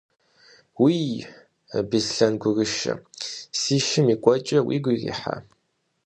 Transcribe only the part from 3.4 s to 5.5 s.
си шым и кӀуэкӀэр уигу ирихьа?